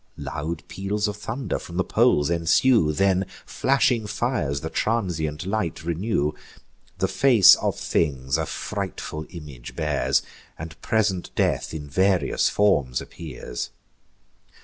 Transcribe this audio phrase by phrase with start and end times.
[0.17, 6.31] Loud peals of thunder from the poles ensue; Then flashing fires the transient light renew;
[6.97, 10.23] The face of things a frightful image bears,
[10.57, 13.69] And present death in various forms appears.